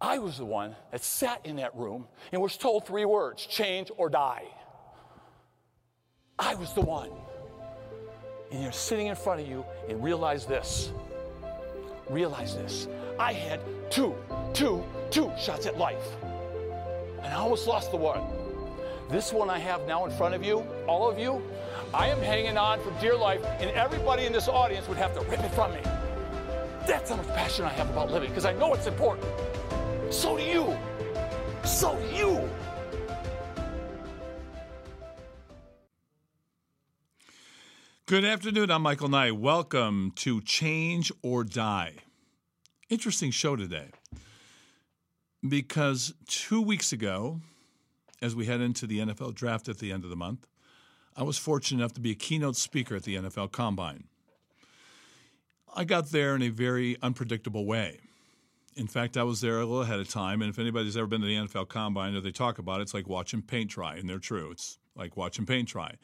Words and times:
I 0.00 0.18
was 0.18 0.38
the 0.38 0.44
one 0.44 0.76
that 0.92 1.02
sat 1.02 1.44
in 1.44 1.56
that 1.56 1.74
room 1.74 2.06
and 2.32 2.42
was 2.42 2.56
told 2.56 2.86
three 2.86 3.04
words 3.04 3.46
change 3.46 3.90
or 3.96 4.10
die. 4.10 4.44
I 6.38 6.54
was 6.54 6.72
the 6.74 6.82
one. 6.82 7.10
And 8.52 8.62
you're 8.62 8.72
sitting 8.72 9.06
in 9.06 9.16
front 9.16 9.40
of 9.40 9.48
you 9.48 9.64
and 9.88 10.02
realize 10.02 10.44
this. 10.44 10.92
Realize 12.10 12.54
this. 12.54 12.88
I 13.18 13.32
had 13.32 13.60
two, 13.90 14.14
two, 14.52 14.84
two 15.10 15.32
shots 15.38 15.66
at 15.66 15.78
life. 15.78 16.04
And 17.22 17.26
I 17.26 17.36
almost 17.36 17.66
lost 17.66 17.90
the 17.90 17.96
one. 17.96 18.22
This 19.08 19.32
one 19.32 19.48
I 19.48 19.58
have 19.58 19.86
now 19.86 20.04
in 20.04 20.10
front 20.10 20.34
of 20.34 20.44
you, 20.44 20.58
all 20.86 21.08
of 21.08 21.18
you, 21.18 21.42
I 21.94 22.08
am 22.08 22.20
hanging 22.20 22.58
on 22.58 22.80
for 22.80 22.90
dear 23.00 23.16
life, 23.16 23.42
and 23.60 23.70
everybody 23.70 24.26
in 24.26 24.32
this 24.32 24.48
audience 24.48 24.88
would 24.88 24.98
have 24.98 25.14
to 25.14 25.20
rip 25.30 25.40
it 25.40 25.50
from 25.52 25.72
me. 25.72 25.80
That's 26.86 27.10
how 27.10 27.16
much 27.16 27.28
passion 27.28 27.64
I 27.64 27.70
have 27.70 27.88
about 27.90 28.10
living, 28.10 28.28
because 28.28 28.44
I 28.44 28.52
know 28.52 28.74
it's 28.74 28.86
important. 28.86 29.26
So 30.16 30.34
do 30.38 30.42
you. 30.42 30.74
So 31.62 31.94
do 31.94 32.06
you. 32.16 32.50
Good 38.06 38.24
afternoon. 38.24 38.70
I'm 38.70 38.80
Michael 38.80 39.08
Knight. 39.08 39.36
Welcome 39.36 40.12
to 40.16 40.40
Change 40.40 41.12
or 41.20 41.44
Die. 41.44 41.92
Interesting 42.88 43.30
show 43.30 43.56
today 43.56 43.90
because 45.46 46.14
two 46.26 46.62
weeks 46.62 46.94
ago, 46.94 47.42
as 48.22 48.34
we 48.34 48.46
head 48.46 48.62
into 48.62 48.86
the 48.86 49.00
NFL 49.00 49.34
draft 49.34 49.68
at 49.68 49.80
the 49.80 49.92
end 49.92 50.02
of 50.02 50.08
the 50.08 50.16
month, 50.16 50.46
I 51.14 51.24
was 51.24 51.36
fortunate 51.36 51.80
enough 51.80 51.92
to 51.92 52.00
be 52.00 52.12
a 52.12 52.14
keynote 52.14 52.56
speaker 52.56 52.96
at 52.96 53.02
the 53.02 53.16
NFL 53.16 53.52
Combine. 53.52 54.04
I 55.76 55.84
got 55.84 56.06
there 56.06 56.34
in 56.34 56.40
a 56.40 56.48
very 56.48 56.96
unpredictable 57.02 57.66
way. 57.66 58.00
In 58.76 58.86
fact, 58.86 59.16
I 59.16 59.22
was 59.22 59.40
there 59.40 59.56
a 59.56 59.64
little 59.64 59.82
ahead 59.82 60.00
of 60.00 60.08
time, 60.08 60.42
and 60.42 60.50
if 60.50 60.58
anybody's 60.58 60.98
ever 60.98 61.06
been 61.06 61.22
to 61.22 61.26
the 61.26 61.34
NFL 61.34 61.68
Combine 61.68 62.14
or 62.14 62.20
they 62.20 62.30
talk 62.30 62.58
about 62.58 62.80
it, 62.80 62.82
it's 62.82 62.94
like 62.94 63.08
watching 63.08 63.40
paint 63.40 63.70
dry, 63.70 63.96
and 63.96 64.06
they're 64.06 64.18
true. 64.18 64.50
It's 64.50 64.78
like 64.94 65.16
watching 65.16 65.46
paint 65.46 65.68
dry. 65.68 65.94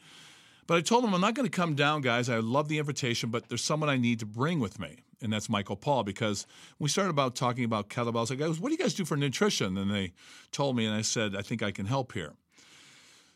But 0.65 0.77
I 0.77 0.81
told 0.81 1.03
them 1.03 1.13
I'm 1.13 1.21
not 1.21 1.35
going 1.35 1.47
to 1.47 1.55
come 1.55 1.75
down, 1.75 2.01
guys. 2.01 2.29
I 2.29 2.37
love 2.37 2.69
the 2.69 2.79
invitation, 2.79 3.29
but 3.29 3.47
there's 3.47 3.63
someone 3.63 3.89
I 3.89 3.97
need 3.97 4.19
to 4.19 4.25
bring 4.25 4.59
with 4.59 4.79
me, 4.79 5.03
and 5.21 5.31
that's 5.31 5.49
Michael 5.49 5.75
Paul. 5.75 6.03
Because 6.03 6.47
we 6.79 6.89
started 6.89 7.11
about 7.11 7.35
talking 7.35 7.63
about 7.63 7.89
kettlebells. 7.89 8.31
I 8.31 8.35
goes, 8.35 8.59
"What 8.59 8.69
do 8.69 8.73
you 8.73 8.79
guys 8.79 8.95
do 8.95 9.05
for 9.05 9.17
nutrition?" 9.17 9.77
And 9.77 9.91
they 9.91 10.13
told 10.51 10.75
me, 10.75 10.85
and 10.85 10.95
I 10.95 11.01
said, 11.01 11.35
"I 11.35 11.41
think 11.43 11.61
I 11.61 11.71
can 11.71 11.85
help 11.85 12.13
here." 12.13 12.33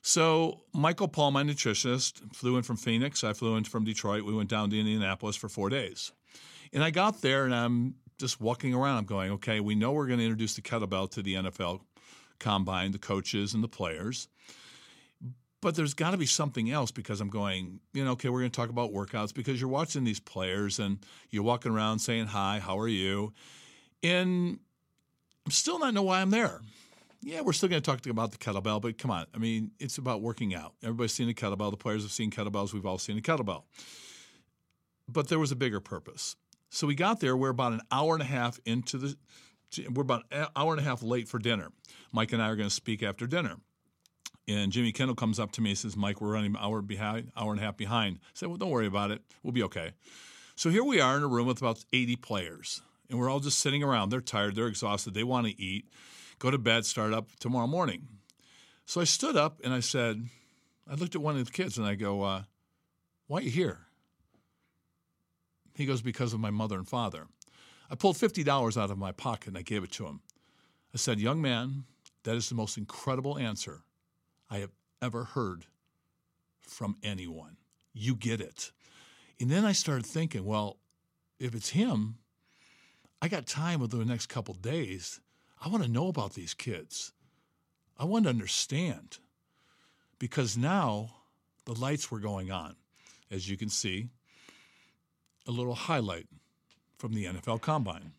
So 0.02 0.62
Michael 0.74 1.10
Paul, 1.10 1.32
my 1.32 1.44
nutritionist, 1.44 2.34
flew 2.34 2.56
in 2.56 2.64
from 2.64 2.78
Phoenix. 2.78 3.24
I 3.24 3.34
flew 3.34 3.56
in 3.58 3.66
from 3.66 3.84
Detroit. 3.84 4.24
We 4.24 4.34
went 4.34 4.50
down 4.50 4.70
to 4.70 4.80
Indianapolis 4.80 5.36
for 5.36 5.50
four 5.50 5.70
days, 5.70 6.14
and 6.72 6.84
I 6.84 6.92
got 6.92 7.22
there, 7.22 7.44
and 7.44 7.54
I'm 7.54 7.96
just 8.18 8.42
walking 8.42 8.74
around. 8.74 8.98
I'm 8.98 9.06
going, 9.06 9.32
"Okay, 9.34 9.60
we 9.60 9.76
know 9.76 9.92
we're 9.92 10.08
going 10.08 10.20
to 10.20 10.26
introduce 10.26 10.56
the 10.56 10.62
kettlebell 10.62 11.10
to 11.12 11.22
the 11.22 11.36
NFL 11.36 11.82
combine, 12.40 12.92
the 12.92 13.00
coaches 13.00 13.54
and 13.54 13.64
the 13.64 13.68
players." 13.68 14.28
but 15.62 15.76
there's 15.76 15.94
got 15.94 16.12
to 16.12 16.18
be 16.18 16.26
something 16.26 16.70
else 16.70 16.92
because 16.92 17.20
I'm 17.20 17.30
going, 17.30 17.80
you 17.94 18.06
know, 18.06 18.12
okay, 18.12 18.30
we're 18.30 18.40
going 18.40 18.52
to 18.52 18.56
talk 18.56 18.70
about 18.70 18.94
workouts 18.94 19.34
because 19.34 19.60
you're 19.60 19.70
watching 19.70 20.04
these 20.04 20.20
players 20.20 20.80
and 20.80 21.00
you're 21.30 21.44
walking 21.44 21.72
around 21.72 22.00
saying, 22.00 22.28
hi, 22.28 22.60
how 22.60 22.78
are 22.80 22.88
you? 22.88 23.34
And 24.04 24.60
I'm 25.46 25.52
still 25.52 25.80
not 25.80 25.94
know 25.94 26.04
why 26.04 26.22
I'm 26.22 26.30
there. 26.30 26.62
Yeah, 27.24 27.42
we're 27.42 27.54
still 27.54 27.70
going 27.70 27.82
to 27.82 27.86
talk 27.86 28.06
about 28.06 28.32
the 28.32 28.38
kettlebell, 28.38 28.82
but 28.82 28.98
come 29.00 29.10
on. 29.10 29.26
I 29.34 29.40
mean, 29.40 29.72
it's 29.80 29.98
about 29.98 30.22
working 30.22 30.54
out. 30.54 30.74
Everybody's 30.84 31.14
seen 31.14 31.28
a 31.30 31.34
kettlebell. 31.34 31.72
The 31.72 31.78
players 31.78 32.04
have 32.04 32.12
seen 32.12 32.30
kettlebells. 32.30 32.74
We've 32.74 32.86
all 32.86 33.00
seen 33.00 33.18
a 33.18 33.22
kettlebell. 33.22 33.64
But 35.10 35.28
there 35.28 35.40
was 35.40 35.52
a 35.52 35.56
bigger 35.56 35.80
purpose. 35.80 36.36
So 36.70 36.88
we 36.88 36.96
got 36.96 37.20
there. 37.20 37.36
We're 37.36 37.50
about 37.50 37.74
an 37.74 37.82
hour 37.92 38.14
and 38.14 38.22
a 38.22 38.26
half 38.26 38.60
into 38.66 38.98
the, 38.98 39.16
we're 39.90 40.04
about 40.04 40.24
an 40.32 40.48
hour 40.56 40.74
and 40.74 40.82
a 40.82 40.84
half 40.84 41.02
late 41.02 41.28
for 41.28 41.40
dinner. 41.40 41.72
Mike 42.12 42.34
and 42.34 42.42
I 42.42 42.50
are 42.50 42.56
going 42.56 42.70
to 42.70 42.74
speak 42.74 43.04
after 43.04 43.28
dinner. 43.28 43.58
And 44.48 44.72
Jimmy 44.72 44.94
Kendall 44.94 45.16
comes 45.16 45.40
up 45.40 45.52
to 45.54 45.62
me 45.62 45.72
and 45.72 45.78
says, 45.78 45.98
Mike, 45.98 46.22
we're 46.22 46.32
running 46.32 46.52
an 46.52 46.62
hour 46.62 46.82
behind, 46.82 47.32
hour 47.36 47.52
and 47.52 47.60
a 47.60 47.64
half 47.64 47.76
behind. 47.76 48.20
I 48.22 48.28
said, 48.34 48.48
Well, 48.48 48.58
don't 48.58 48.70
worry 48.70 48.88
about 48.88 49.12
it. 49.12 49.22
We'll 49.44 49.52
be 49.52 49.64
okay. 49.64 49.92
So 50.56 50.70
here 50.70 50.84
we 50.84 51.02
are 51.02 51.18
in 51.18 51.24
a 51.24 51.28
room 51.28 51.48
with 51.48 51.62
about 51.62 51.84
80 51.92 52.16
players, 52.16 52.82
and 53.10 53.20
we're 53.20 53.30
all 53.30 53.42
just 53.42 53.60
sitting 53.60 53.84
around. 53.84 54.10
They're 54.10 54.22
tired, 54.22 54.56
they're 54.56 54.68
exhausted, 54.68 55.14
they 55.14 55.24
want 55.24 55.48
to 55.48 55.62
eat, 55.62 55.90
go 56.40 56.50
to 56.50 56.58
bed, 56.58 56.86
start 56.86 57.14
up 57.14 57.30
tomorrow 57.40 57.68
morning. 57.68 58.08
So 58.86 59.02
I 59.02 59.04
stood 59.04 59.36
up 59.36 59.60
and 59.64 59.74
I 59.74 59.82
said, 59.82 60.26
I 60.90 60.96
looked 60.96 61.14
at 61.14 61.22
one 61.22 61.38
of 61.38 61.46
the 61.46 61.52
kids 61.52 61.78
and 61.78 61.86
I 61.86 61.96
go, 61.96 62.24
uh, 62.24 62.44
Why 63.28 63.40
are 63.40 63.44
you 63.44 63.52
here? 63.52 63.87
He 65.78 65.86
goes, 65.86 66.02
Because 66.02 66.34
of 66.34 66.40
my 66.40 66.50
mother 66.50 66.76
and 66.76 66.88
father. 66.88 67.28
I 67.90 67.96
pulled 67.96 68.18
$50 68.18 68.82
out 68.82 68.92
of 68.92 68.98
my 68.98 69.12
pocket 69.12 69.50
and 69.50 69.58
I 69.58 69.62
gave 69.62 69.84
it 69.84 69.92
to 69.92 70.08
him. 70.08 70.22
I 70.94 70.98
said, 70.98 71.20
Young 71.20 71.42
man, 71.42 71.84
that 72.24 72.36
is 72.36 72.50
the 72.50 72.56
most 72.56 72.78
incredible 72.78 73.38
answer 73.38 73.84
I 74.50 74.58
have 74.58 74.72
ever 75.02 75.24
heard 75.24 75.66
from 76.62 76.98
anyone. 77.04 77.58
You 77.94 78.16
get 78.16 78.42
it. 78.42 78.72
And 79.40 79.50
then 79.50 79.66
I 79.66 79.72
started 79.72 80.06
thinking, 80.06 80.44
well, 80.44 80.78
if 81.40 81.54
it's 81.54 81.70
him, 81.70 82.16
I 83.22 83.28
got 83.28 83.46
time 83.46 83.82
over 83.82 83.96
the 83.96 84.06
next 84.06 84.28
couple 84.28 84.56
days. 84.56 85.20
I 85.64 85.70
want 85.70 85.84
to 85.84 85.90
know 85.90 86.08
about 86.08 86.34
these 86.34 86.54
kids. 86.54 87.14
I 87.98 88.06
want 88.06 88.24
to 88.24 88.30
understand. 88.30 89.20
Because 90.20 90.58
now 90.58 91.12
the 91.66 91.74
lights 91.74 92.10
were 92.10 92.20
going 92.20 92.52
on. 92.52 92.76
As 93.30 93.48
you 93.48 93.58
can 93.58 93.70
see, 93.70 94.10
a 95.48 95.52
little 95.52 95.76
highlight 95.76 96.28
from 96.98 97.14
the 97.14 97.26
NFL 97.26 97.62
Combine. 97.62 98.12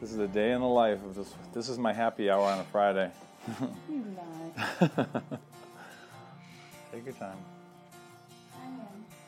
This 0.00 0.12
is 0.12 0.18
a 0.18 0.28
day 0.28 0.52
in 0.52 0.60
the 0.60 0.66
life 0.66 1.02
of 1.04 1.14
this. 1.14 1.34
This 1.52 1.68
is 1.68 1.78
my 1.78 1.92
happy 1.92 2.30
hour 2.30 2.42
on 2.42 2.60
a 2.60 2.64
Friday. 2.64 3.10
You 3.88 4.04
lie. 4.16 5.20
Take 6.92 7.04
your 7.04 7.14
time. 7.14 7.38
I 8.54 8.64
am. 8.66 8.80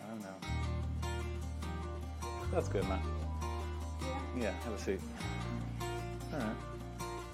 I 0.05 0.11
don't 0.11 0.21
know. 0.21 0.37
That's 2.53 2.69
good, 2.69 2.87
man. 2.89 3.01
Yeah, 4.39 4.53
have 4.65 4.75
a 4.75 4.79
seat. 4.79 5.01
All 6.33 6.39
right. 6.39 6.57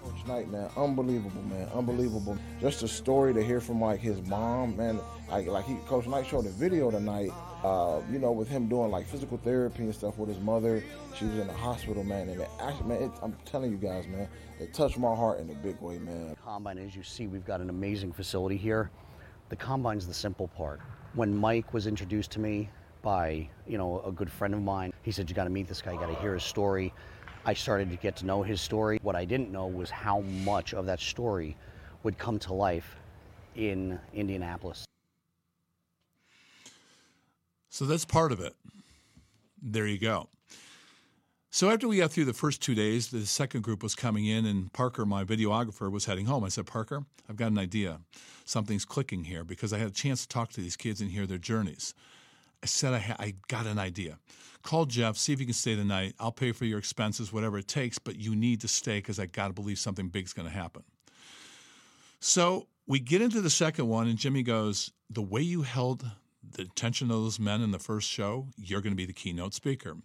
Coach 0.03 0.27
Knight, 0.27 0.51
man, 0.51 0.71
unbelievable, 0.77 1.43
man, 1.43 1.69
unbelievable. 1.75 2.37
Just 2.61 2.83
a 2.83 2.89
story 2.89 3.33
to 3.35 3.43
hear 3.43 3.61
from 3.61 3.81
like 3.81 4.01
his 4.01 4.21
mom, 4.27 4.77
man. 4.77 5.01
Like, 5.31 5.47
like 5.47 5.65
he, 5.65 5.77
Coach 5.87 6.07
Knight 6.07 6.27
showed 6.27 6.47
a 6.47 6.51
video 6.51 6.91
tonight. 6.91 7.31
Uh, 7.65 8.03
you 8.13 8.19
know, 8.19 8.31
with 8.31 8.47
him 8.47 8.69
doing 8.69 8.91
like 8.91 9.07
physical 9.09 9.39
therapy 9.39 9.85
and 9.85 9.95
stuff 9.95 10.19
with 10.19 10.29
his 10.29 10.39
mother. 10.39 10.85
She 11.17 11.25
was 11.25 11.39
in 11.39 11.47
the 11.47 11.55
hospital, 11.55 12.05
man, 12.05 12.29
and 12.29 12.43
it 12.43 12.51
actually, 12.61 12.89
man, 12.89 13.03
it, 13.05 13.11
I'm 13.23 13.35
telling 13.47 13.71
you 13.71 13.79
guys, 13.79 14.07
man, 14.07 14.29
it 14.61 14.75
touched 14.75 14.99
my 14.99 15.15
heart 15.15 15.41
in 15.41 15.49
a 15.49 15.55
big 15.55 15.81
way, 15.81 15.97
man. 15.97 16.37
Combine, 16.45 16.77
as 16.77 16.95
you 16.95 17.03
see, 17.03 17.27
we've 17.27 17.47
got 17.47 17.63
an 17.63 17.71
amazing 17.71 18.13
facility 18.13 18.59
here. 18.59 18.91
The 19.49 19.57
combine's 19.57 20.07
the 20.07 20.13
simple 20.13 20.49
part. 20.49 20.81
When 21.15 21.35
Mike 21.35 21.73
was 21.73 21.87
introduced 21.87 22.31
to 22.33 22.41
me 22.41 22.69
by, 23.01 23.49
you 23.67 23.79
know, 23.79 24.03
a 24.05 24.13
good 24.13 24.31
friend 24.31 24.53
of 24.53 24.61
mine, 24.61 24.93
he 25.01 25.11
said, 25.11 25.31
"You 25.31 25.35
got 25.35 25.45
to 25.45 25.51
meet 25.51 25.67
this 25.67 25.81
guy. 25.81 25.93
You 25.93 25.99
got 25.99 26.09
to 26.09 26.21
hear 26.21 26.35
his 26.35 26.45
story." 26.45 26.93
I 27.47 27.55
started 27.55 27.89
to 27.91 27.97
get 27.97 28.15
to 28.17 28.27
know 28.27 28.43
his 28.43 28.61
story. 28.61 28.99
What 29.03 29.17
I 29.17 29.25
didn't 29.25 29.51
know 29.51 29.67
was 29.67 29.89
how 29.89 30.21
much 30.21 30.75
of 30.75 30.85
that 30.85 31.01
story 31.01 31.57
would 32.03 32.19
come 32.19 32.39
to 32.41 32.53
life 32.53 32.97
in 33.57 33.99
Indianapolis. 34.13 34.85
So 37.75 37.87
that's 37.87 38.05
part 38.05 38.31
of 38.31 38.39
it. 38.39 38.55
There 39.61 39.85
you 39.85 39.99
go. 39.99 40.29
So 41.51 41.71
after 41.71 41.89
we 41.89 41.97
got 41.97 42.13
through 42.13 42.27
the 42.27 42.33
first 42.33 42.63
two 42.63 42.77
days, 42.77 43.09
the 43.11 43.27
second 43.27 43.63
group 43.63 43.83
was 43.83 43.97
coming 43.97 44.27
in, 44.27 44.47
and 44.47 44.73
Parker, 44.73 45.05
my 45.05 45.25
videographer, 45.25 45.91
was 45.91 46.05
heading 46.05 46.27
home. 46.27 46.45
I 46.45 46.51
said, 46.51 46.67
Parker, 46.67 47.05
I've 47.29 47.35
got 47.35 47.51
an 47.51 47.59
idea. 47.59 47.99
Something's 48.45 48.85
clicking 48.85 49.25
here 49.25 49.43
because 49.43 49.73
I 49.73 49.79
had 49.79 49.89
a 49.89 49.91
chance 49.93 50.23
to 50.23 50.29
talk 50.29 50.51
to 50.51 50.61
these 50.61 50.77
kids 50.77 51.01
and 51.01 51.11
hear 51.11 51.27
their 51.27 51.37
journeys. 51.37 51.95
I 52.63 52.67
said, 52.67 52.95
I, 52.95 53.01
ha- 53.01 53.17
I 53.19 53.35
got 53.49 53.67
an 53.67 53.81
idea. 53.81 54.21
Call 54.63 54.85
Jeff, 54.85 55.17
see 55.17 55.33
if 55.33 55.41
you 55.41 55.47
can 55.47 55.53
stay 55.53 55.75
the 55.75 55.85
night. 55.85 56.15
I'll 56.21 56.31
pay 56.31 56.53
for 56.53 56.67
your 56.67 56.79
expenses, 56.79 57.33
whatever 57.33 57.59
it 57.59 57.67
takes, 57.67 57.99
but 57.99 58.15
you 58.15 58.37
need 58.37 58.61
to 58.61 58.69
stay 58.69 58.99
because 58.99 59.19
I 59.19 59.27
got 59.27 59.49
to 59.49 59.53
believe 59.53 59.81
something 59.81 60.11
big's 60.11 60.33
going 60.33 60.47
to 60.47 60.55
happen. 60.55 60.85
So 62.21 62.69
we 62.87 63.01
get 63.01 63.21
into 63.21 63.41
the 63.41 63.51
second 63.51 63.89
one, 63.89 64.07
and 64.07 64.17
Jimmy 64.17 64.45
goes, 64.45 64.93
The 65.11 65.23
way 65.23 65.41
you 65.41 65.63
held 65.63 66.09
the 66.55 66.63
attention 66.63 67.11
of 67.11 67.23
those 67.23 67.39
men 67.39 67.61
in 67.61 67.71
the 67.71 67.79
first 67.79 68.09
show, 68.09 68.49
you're 68.57 68.81
going 68.81 68.93
to 68.93 68.97
be 68.97 69.07
the 69.07 69.13
keynote 69.13 69.55
speaker. 69.55 69.97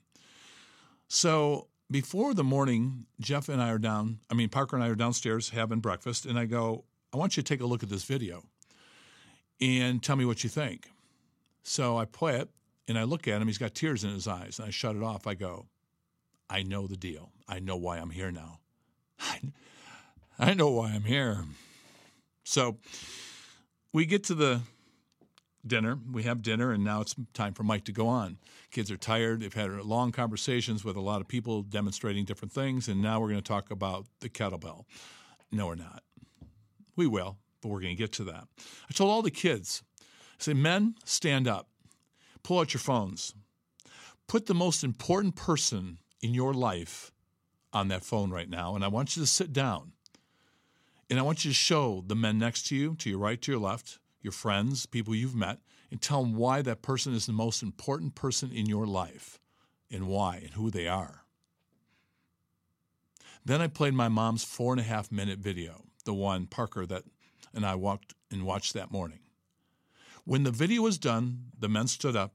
So 1.07 1.67
before 1.89 2.33
the 2.33 2.43
morning, 2.43 3.05
Jeff 3.19 3.49
and 3.49 3.61
I 3.61 3.71
are 3.71 3.79
down, 3.79 4.19
I 4.29 4.35
mean, 4.35 4.49
Parker 4.49 4.75
and 4.75 4.85
I 4.85 4.89
are 4.89 4.95
downstairs 4.95 5.49
having 5.49 5.79
breakfast, 5.79 6.25
and 6.25 6.37
I 6.37 6.45
go, 6.45 6.85
I 7.13 7.17
want 7.17 7.35
you 7.35 7.43
to 7.43 7.47
take 7.47 7.61
a 7.61 7.65
look 7.65 7.81
at 7.81 7.89
this 7.89 8.03
video 8.03 8.43
and 9.59 10.03
tell 10.03 10.15
me 10.15 10.25
what 10.25 10.43
you 10.43 10.49
think. 10.49 10.89
So 11.63 11.97
I 11.97 12.05
play 12.05 12.35
it, 12.35 12.49
and 12.87 12.97
I 12.97 13.03
look 13.03 13.27
at 13.27 13.41
him. 13.41 13.47
He's 13.47 13.57
got 13.57 13.73
tears 13.73 14.03
in 14.03 14.11
his 14.11 14.27
eyes, 14.27 14.59
and 14.59 14.67
I 14.67 14.71
shut 14.71 14.95
it 14.95 15.03
off. 15.03 15.25
I 15.27 15.33
go, 15.33 15.65
I 16.49 16.63
know 16.63 16.87
the 16.87 16.97
deal. 16.97 17.31
I 17.47 17.59
know 17.59 17.75
why 17.75 17.97
I'm 17.97 18.11
here 18.11 18.31
now. 18.31 18.59
I 20.39 20.53
know 20.53 20.69
why 20.69 20.91
I'm 20.91 21.03
here. 21.03 21.43
So 22.43 22.77
we 23.91 24.05
get 24.05 24.23
to 24.25 24.35
the 24.35 24.61
dinner. 25.65 25.97
We 26.11 26.23
have 26.23 26.41
dinner, 26.41 26.71
and 26.71 26.83
now 26.83 27.01
it's 27.01 27.15
time 27.33 27.53
for 27.53 27.63
Mike 27.63 27.85
to 27.85 27.91
go 27.91 28.07
on. 28.07 28.37
Kids 28.71 28.89
are 28.91 28.97
tired. 28.97 29.41
They've 29.41 29.53
had 29.53 29.71
long 29.71 30.11
conversations 30.11 30.83
with 30.83 30.95
a 30.95 31.01
lot 31.01 31.21
of 31.21 31.27
people 31.27 31.63
demonstrating 31.63 32.25
different 32.25 32.51
things, 32.51 32.87
and 32.87 33.01
now 33.01 33.19
we're 33.19 33.29
going 33.29 33.41
to 33.41 33.47
talk 33.47 33.71
about 33.71 34.05
the 34.21 34.29
kettlebell. 34.29 34.85
No, 35.51 35.67
we're 35.67 35.75
not. 35.75 36.03
We 36.95 37.07
will, 37.07 37.37
but 37.61 37.69
we're 37.69 37.81
going 37.81 37.95
to 37.95 38.01
get 38.01 38.11
to 38.13 38.23
that. 38.25 38.47
I 38.89 38.93
told 38.93 39.11
all 39.11 39.21
the 39.21 39.31
kids, 39.31 39.83
I 40.01 40.43
say, 40.43 40.53
men, 40.53 40.95
stand 41.05 41.47
up, 41.47 41.69
pull 42.43 42.59
out 42.59 42.73
your 42.73 42.81
phones, 42.81 43.33
put 44.27 44.45
the 44.45 44.53
most 44.53 44.83
important 44.83 45.35
person 45.35 45.97
in 46.21 46.33
your 46.33 46.53
life 46.53 47.11
on 47.73 47.87
that 47.89 48.03
phone 48.03 48.31
right 48.31 48.49
now, 48.49 48.75
and 48.75 48.83
I 48.83 48.87
want 48.87 49.15
you 49.15 49.23
to 49.23 49.27
sit 49.27 49.53
down. 49.53 49.93
And 51.09 51.17
I 51.17 51.23
want 51.23 51.43
you 51.43 51.49
to 51.49 51.55
show 51.55 52.03
the 52.05 52.15
men 52.15 52.37
next 52.37 52.67
to 52.67 52.75
you, 52.75 52.95
to 52.97 53.09
your 53.09 53.17
right, 53.17 53.41
to 53.41 53.51
your 53.51 53.59
left, 53.59 53.97
your 54.21 54.31
friends, 54.31 54.85
people 54.85 55.15
you've 55.15 55.35
met, 55.35 55.59
and 55.91 56.01
tell 56.01 56.23
them 56.23 56.35
why 56.35 56.61
that 56.61 56.81
person 56.81 57.13
is 57.13 57.25
the 57.25 57.33
most 57.33 57.63
important 57.63 58.15
person 58.15 58.51
in 58.51 58.65
your 58.65 58.85
life 58.85 59.39
and 59.91 60.07
why 60.07 60.37
and 60.37 60.51
who 60.51 60.69
they 60.69 60.87
are. 60.87 61.23
Then 63.45 63.61
I 63.61 63.67
played 63.67 63.93
my 63.93 64.09
mom's 64.09 64.43
four 64.43 64.73
and 64.73 64.79
a 64.79 64.83
half 64.83 65.11
minute 65.11 65.39
video, 65.39 65.85
the 66.05 66.13
one 66.13 66.45
Parker 66.45 66.85
that 66.85 67.03
and 67.53 67.65
I 67.65 67.75
walked 67.75 68.13
and 68.31 68.45
watched 68.45 68.73
that 68.73 68.91
morning. 68.91 69.19
When 70.25 70.43
the 70.43 70.51
video 70.51 70.83
was 70.83 70.97
done, 70.97 71.45
the 71.57 71.69
men 71.69 71.87
stood 71.87 72.15
up 72.15 72.33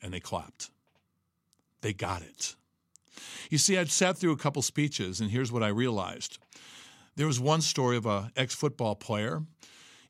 and 0.00 0.14
they 0.14 0.20
clapped. 0.20 0.70
They 1.82 1.92
got 1.92 2.22
it. 2.22 2.54
You 3.50 3.58
see, 3.58 3.76
I'd 3.76 3.90
sat 3.90 4.16
through 4.16 4.32
a 4.32 4.38
couple 4.38 4.62
speeches, 4.62 5.20
and 5.20 5.30
here's 5.30 5.52
what 5.52 5.62
I 5.62 5.68
realized. 5.68 6.38
There 7.16 7.26
was 7.26 7.40
one 7.40 7.60
story 7.60 7.96
of 7.96 8.06
an 8.06 8.30
ex 8.36 8.54
football 8.54 8.94
player, 8.94 9.42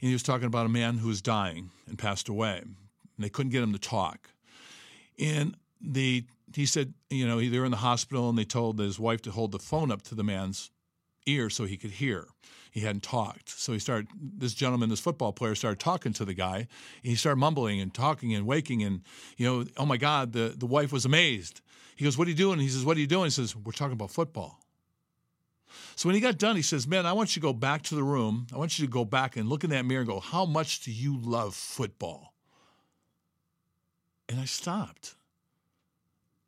and 0.00 0.08
he 0.08 0.12
was 0.12 0.22
talking 0.22 0.46
about 0.46 0.66
a 0.66 0.70
man 0.70 0.98
who 0.98 1.08
was 1.08 1.22
dying 1.22 1.70
and 1.86 1.98
passed 1.98 2.28
away. 2.28 2.58
And 2.62 2.76
they 3.24 3.28
couldn't 3.28 3.52
get 3.52 3.62
him 3.62 3.72
to 3.72 3.78
talk. 3.78 4.30
And 5.18 5.56
they, 5.80 6.24
he 6.54 6.66
said, 6.66 6.92
you 7.08 7.26
know, 7.26 7.40
they 7.40 7.58
were 7.58 7.64
in 7.64 7.70
the 7.70 7.78
hospital, 7.78 8.28
and 8.28 8.38
they 8.38 8.44
told 8.44 8.78
his 8.78 8.98
wife 8.98 9.22
to 9.22 9.30
hold 9.30 9.52
the 9.52 9.58
phone 9.58 9.90
up 9.90 10.02
to 10.02 10.14
the 10.14 10.24
man's 10.24 10.70
ear 11.26 11.48
so 11.50 11.64
he 11.64 11.76
could 11.76 11.92
hear. 11.92 12.26
He 12.70 12.80
hadn't 12.80 13.02
talked. 13.02 13.48
So 13.48 13.72
he 13.72 13.78
started, 13.78 14.08
this 14.20 14.52
gentleman, 14.52 14.90
this 14.90 15.00
football 15.00 15.32
player, 15.32 15.54
started 15.54 15.80
talking 15.80 16.12
to 16.12 16.26
the 16.26 16.34
guy. 16.34 16.56
And 16.56 16.68
he 17.02 17.14
started 17.14 17.38
mumbling 17.38 17.80
and 17.80 17.92
talking 17.92 18.34
and 18.34 18.46
waking. 18.46 18.82
And, 18.82 19.00
you 19.38 19.46
know, 19.46 19.64
oh 19.78 19.86
my 19.86 19.96
God, 19.96 20.32
the, 20.32 20.54
the 20.54 20.66
wife 20.66 20.92
was 20.92 21.06
amazed. 21.06 21.62
He 21.96 22.04
goes, 22.04 22.18
What 22.18 22.26
are 22.26 22.30
you 22.30 22.36
doing? 22.36 22.58
He 22.58 22.68
says, 22.68 22.84
What 22.84 22.98
are 22.98 23.00
you 23.00 23.06
doing? 23.06 23.24
He 23.24 23.30
says, 23.30 23.56
We're 23.56 23.72
talking 23.72 23.94
about 23.94 24.10
football. 24.10 24.60
So 25.94 26.08
when 26.08 26.14
he 26.14 26.20
got 26.20 26.38
done, 26.38 26.56
he 26.56 26.62
says, 26.62 26.86
Man, 26.86 27.06
I 27.06 27.12
want 27.12 27.34
you 27.34 27.40
to 27.40 27.46
go 27.46 27.52
back 27.52 27.82
to 27.84 27.94
the 27.94 28.04
room. 28.04 28.46
I 28.52 28.58
want 28.58 28.78
you 28.78 28.86
to 28.86 28.90
go 28.90 29.04
back 29.04 29.36
and 29.36 29.48
look 29.48 29.64
in 29.64 29.70
that 29.70 29.84
mirror 29.84 30.00
and 30.00 30.08
go, 30.08 30.20
How 30.20 30.44
much 30.44 30.80
do 30.80 30.92
you 30.92 31.18
love 31.18 31.54
football? 31.54 32.34
And 34.28 34.40
I 34.40 34.44
stopped. 34.44 35.14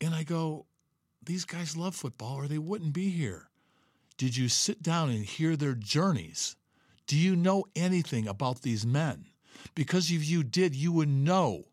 And 0.00 0.14
I 0.14 0.22
go, 0.22 0.66
These 1.24 1.44
guys 1.44 1.76
love 1.76 1.94
football 1.94 2.36
or 2.36 2.48
they 2.48 2.58
wouldn't 2.58 2.92
be 2.92 3.10
here. 3.10 3.48
Did 4.16 4.36
you 4.36 4.48
sit 4.48 4.82
down 4.82 5.10
and 5.10 5.24
hear 5.24 5.56
their 5.56 5.74
journeys? 5.74 6.56
Do 7.06 7.16
you 7.16 7.36
know 7.36 7.64
anything 7.74 8.28
about 8.28 8.62
these 8.62 8.84
men? 8.84 9.26
Because 9.74 10.10
if 10.10 10.28
you 10.28 10.42
did, 10.42 10.74
you 10.74 10.92
would 10.92 11.08
know 11.08 11.64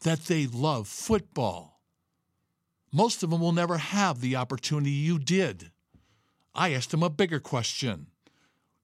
that 0.00 0.24
they 0.24 0.46
love 0.46 0.88
football. 0.88 1.80
Most 2.92 3.22
of 3.22 3.30
them 3.30 3.40
will 3.40 3.52
never 3.52 3.78
have 3.78 4.20
the 4.20 4.36
opportunity 4.36 4.90
you 4.90 5.18
did. 5.18 5.70
I 6.56 6.72
asked 6.72 6.90
them 6.90 7.02
a 7.02 7.10
bigger 7.10 7.38
question 7.38 8.06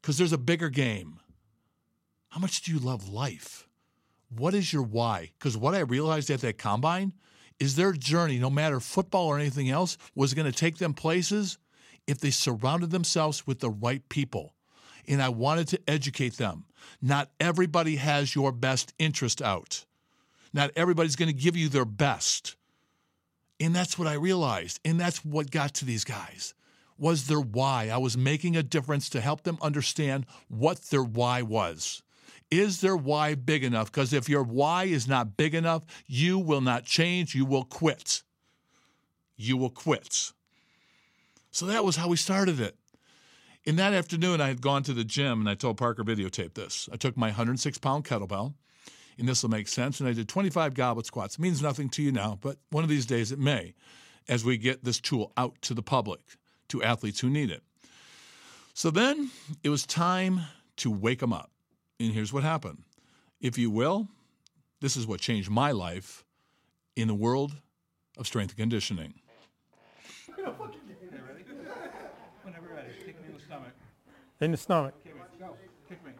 because 0.00 0.19
there's 0.19 0.34
a 0.34 0.38
bigger 0.38 0.69
game. 0.69 1.20
How 2.28 2.38
much 2.38 2.62
do 2.62 2.70
you 2.70 2.78
love 2.78 3.08
life? 3.08 3.66
What 4.28 4.52
is 4.52 4.74
your 4.74 4.82
why? 4.82 5.30
Because 5.38 5.56
what 5.56 5.74
I 5.74 5.80
realized 5.80 6.28
at 6.28 6.42
that 6.42 6.58
combine 6.58 7.14
is 7.58 7.74
their 7.74 7.92
journey, 7.92 8.38
no 8.38 8.50
matter 8.50 8.78
football 8.78 9.26
or 9.26 9.38
anything 9.38 9.70
else, 9.70 9.96
was 10.14 10.34
going 10.34 10.50
to 10.50 10.56
take 10.56 10.76
them 10.76 10.92
places 10.92 11.56
if 12.06 12.19
they 12.19 12.30
surrounded 12.30 12.90
themselves 12.90 13.46
with 13.46 13.60
the 13.60 13.70
right 13.70 14.06
people. 14.10 14.54
And 15.08 15.22
I 15.22 15.30
wanted 15.30 15.69
to 15.69 15.80
educate 15.88 16.36
them. 16.36 16.66
Not 17.00 17.30
everybody 17.40 17.96
has 17.96 18.34
your 18.34 18.52
best 18.52 18.92
interest 18.98 19.40
out. 19.40 19.86
Not 20.52 20.72
everybody's 20.76 21.16
going 21.16 21.34
to 21.34 21.42
give 21.42 21.56
you 21.56 21.70
their 21.70 21.86
best. 21.86 22.56
And 23.58 23.74
that's 23.74 23.98
what 23.98 24.08
I 24.08 24.14
realized. 24.14 24.78
And 24.84 25.00
that's 25.00 25.24
what 25.24 25.50
got 25.50 25.72
to 25.74 25.86
these 25.86 26.04
guys 26.04 26.52
was 26.99 27.27
their 27.27 27.41
why. 27.41 27.89
I 27.93 27.99
was 27.99 28.17
making 28.17 28.56
a 28.56 28.62
difference 28.62 29.09
to 29.11 29.21
help 29.21 29.43
them 29.43 29.59
understand 29.61 30.27
what 30.49 30.83
their 30.91 31.03
why 31.03 31.43
was. 31.43 32.03
Is 32.50 32.81
their 32.81 32.97
why 32.97 33.35
big 33.35 33.65
enough? 33.65 33.91
Because 33.91 34.12
if 34.12 34.29
your 34.29 34.43
why 34.43 34.85
is 34.85 35.09
not 35.09 35.37
big 35.37 35.55
enough, 35.55 35.85
you 36.06 36.39
will 36.39 36.61
not 36.61 36.85
change. 36.85 37.35
You 37.35 37.47
will 37.47 37.65
quit. 37.65 38.23
You 39.37 39.56
will 39.56 39.71
quit. 39.71 40.33
So 41.50 41.67
that 41.67 41.85
was 41.85 41.97
how 41.97 42.09
we 42.09 42.17
started 42.17 42.61
it. 42.61 42.77
In 43.65 43.77
that 43.77 43.93
afternoon, 43.94 44.41
I 44.41 44.49
had 44.49 44.61
gone 44.61 44.83
to 44.85 44.93
the 44.93 45.05
gym 45.05 45.41
and 45.41 45.49
I 45.49 45.55
told 45.55 45.77
Parker 45.77 46.03
videotape 46.03 46.55
this. 46.55 46.89
I 46.93 46.97
took 46.97 47.17
my 47.17 47.29
106 47.29 47.79
pound 47.79 48.05
kettlebell, 48.05 48.55
and 49.19 49.29
this 49.29 49.43
will 49.43 49.50
make 49.50 49.69
sense, 49.69 50.00
and 50.00 50.09
I 50.09 50.12
did 50.12 50.29
25 50.29 50.75
goblet 50.75 51.06
squats. 51.06 51.37
It 51.37 51.41
means 51.41 51.62
nothing 51.62 51.89
to 51.91 52.03
you 52.03 52.11
now, 52.11 52.39
but 52.41 52.59
one 52.71 52.83
of 52.83 52.91
these 52.91 53.06
days 53.06 53.31
it 53.31 53.39
may 53.39 53.75
as 54.29 54.44
we 54.44 54.56
get 54.56 54.85
this 54.85 55.00
tool 55.00 55.33
out 55.37 55.61
to 55.62 55.75
the 55.75 55.83
public, 55.83 56.21
to 56.72 56.82
athletes 56.82 57.20
who 57.20 57.30
need 57.30 57.50
it. 57.50 57.62
So 58.74 58.90
then 58.90 59.30
it 59.62 59.69
was 59.69 59.86
time 59.86 60.40
to 60.78 60.90
wake 60.90 61.20
them 61.20 61.32
up. 61.32 61.50
And 62.00 62.12
here's 62.12 62.32
what 62.32 62.42
happened. 62.42 62.82
If 63.40 63.58
you 63.58 63.70
will, 63.70 64.08
this 64.80 64.96
is 64.96 65.06
what 65.06 65.20
changed 65.20 65.50
my 65.50 65.70
life 65.72 66.24
in 66.96 67.08
the 67.08 67.14
world 67.14 67.52
of 68.16 68.26
strength 68.26 68.52
and 68.52 68.58
conditioning. 68.58 69.12
Whenever 72.42 72.69
ready, 72.74 72.88
kick 73.04 73.20
me 73.20 73.28
in 73.28 73.34
the 73.34 73.40
stomach. 73.40 73.72
In 74.40 74.50
the 74.50 74.56
stomach. 74.56 74.94
Kick 75.04 75.14
me. 75.14 75.20
Go. 75.38 75.54
Kick 75.88 76.02
me. 76.04 76.12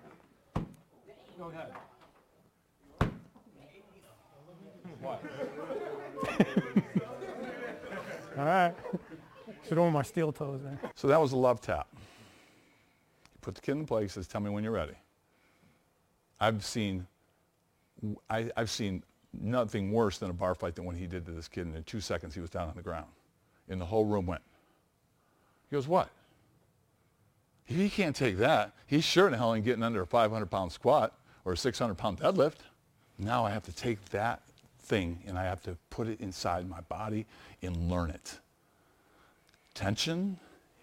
Go 1.39 1.49
ahead. 1.49 1.73
What? 5.01 5.23
All 8.39 8.45
right. 8.45 8.75
On 9.79 9.93
my 9.93 10.03
steel 10.03 10.33
toes, 10.33 10.61
man. 10.63 10.79
So 10.95 11.09
that 11.09 11.21
was 11.21 11.33
a 11.33 11.37
love 11.37 11.61
tap. 11.61 11.89
You 11.95 13.39
put 13.41 13.55
the 13.55 13.61
kid 13.61 13.73
in 13.73 13.79
the 13.81 13.87
place, 13.87 14.13
says, 14.13 14.27
tell 14.27 14.41
me 14.41 14.51
when 14.51 14.63
you're 14.63 14.73
ready. 14.73 14.95
I've 16.41 16.65
seen, 16.65 17.07
I, 18.29 18.51
I've 18.57 18.71
seen 18.71 19.03
nothing 19.33 19.93
worse 19.93 20.19
than 20.19 20.31
a 20.31 20.35
bar 20.35 20.55
fight 20.55 20.75
than 20.75 20.85
what 20.85 20.97
he 20.97 21.07
did 21.07 21.25
to 21.27 21.33
this 21.33 21.49
kid. 21.49 21.67
And 21.67 21.77
in 21.77 21.85
two 21.85 22.01
seconds, 22.01 22.35
he 22.35 22.41
was 22.41 22.51
down 22.51 22.69
on 22.69 22.77
the 22.77 22.83
ground. 22.83 23.07
And 23.69 23.81
the 23.81 23.87
whole 23.87 24.05
room 24.05 24.27
went. 24.27 24.43
He 25.71 25.77
goes, 25.77 25.89
what? 25.89 26.11
He 27.65 27.89
can't 27.89 28.15
take 28.15 28.39
that, 28.39 28.73
he's 28.87 29.05
sure 29.05 29.27
in 29.29 29.33
hell 29.33 29.55
ain't 29.55 29.65
getting 29.65 29.83
under 29.83 30.03
a 30.03 30.07
500 30.07 30.47
pound 30.47 30.73
squat 30.73 31.15
or 31.45 31.53
a 31.53 31.57
600 31.57 31.95
pound 31.95 32.21
deadlift. 32.21 32.59
Now 33.19 33.45
I 33.45 33.51
have 33.51 33.63
to 33.65 33.73
take 33.73 34.05
that 34.11 34.43
thing 34.81 35.23
and 35.27 35.39
I 35.39 35.45
have 35.45 35.63
to 35.63 35.77
put 35.91 36.09
it 36.09 36.21
inside 36.21 36.69
my 36.69 36.81
body 36.83 37.27
and 37.63 37.89
learn 37.91 38.11
it. 38.11 38.41
Tension 39.75 40.39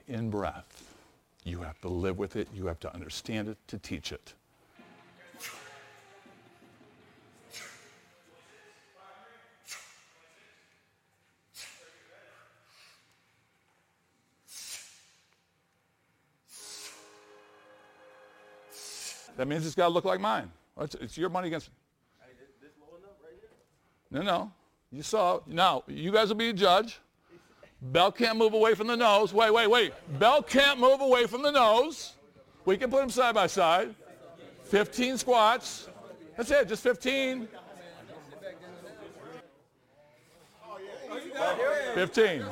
in 0.08 0.30
breath. 0.30 0.96
You 1.44 1.62
have 1.62 1.80
to 1.82 1.88
live 1.88 2.18
with 2.18 2.36
it. 2.36 2.48
You 2.54 2.66
have 2.68 2.80
to 2.82 2.94
understand 2.94 3.48
it 3.48 3.58
to 3.68 3.78
teach 3.78 4.12
it. 4.12 4.34
That 19.38 19.48
means 19.48 19.66
it's 19.66 19.74
got 19.74 19.88
to 19.88 19.94
look 19.94 20.04
like 20.04 20.20
mine. 20.20 20.52
It's, 20.82 20.96
it's 20.96 21.18
your 21.18 21.30
money 21.30 21.48
against. 21.48 21.70
Me. 21.70 21.76
No, 24.12 24.22
no. 24.22 24.52
You 24.92 25.02
saw. 25.02 25.40
Now, 25.48 25.84
you 25.88 26.12
guys 26.12 26.28
will 26.28 26.36
be 26.36 26.50
a 26.50 26.54
judge. 26.54 27.00
Bell 27.82 28.12
can't 28.12 28.38
move 28.38 28.54
away 28.54 28.76
from 28.76 28.88
the 28.88 28.98
nose. 28.98 29.34
Wait, 29.34 29.52
wait, 29.52 29.68
wait. 29.68 29.94
Bell 30.20 30.44
can't 30.44 30.80
move 30.80 31.02
away 31.02 31.26
from 31.26 31.42
the 31.42 31.52
nose. 31.52 32.14
We 32.66 32.78
can 32.78 32.92
put 32.92 33.00
them 33.00 33.10
side 33.10 33.36
by 33.36 33.48
side. 33.48 33.96
15 34.66 35.18
squats. 35.18 35.88
That's 36.36 36.52
it, 36.52 36.68
just 36.68 36.84
15. 36.84 37.48
15. 41.96 42.46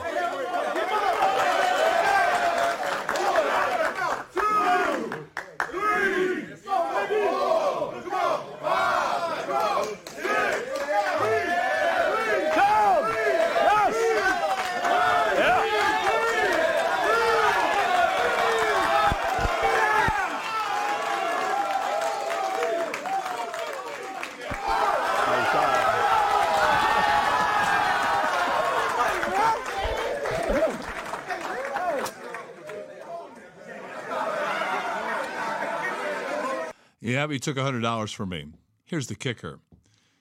Yeah, 37.18 37.26
he 37.26 37.40
took 37.40 37.58
$100 37.58 38.14
from 38.14 38.30
me. 38.30 38.46
Here's 38.86 39.08
the 39.08 39.16
kicker 39.16 39.58